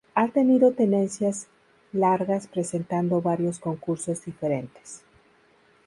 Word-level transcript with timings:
Ha 0.15 0.27
tenido 0.29 0.71
tenencias 0.71 1.45
largas 1.91 2.47
presentando 2.47 3.21
varios 3.21 3.59
concursos 3.59 4.25
diferentes. 4.25 5.03